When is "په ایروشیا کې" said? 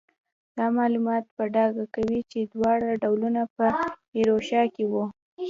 3.55-4.83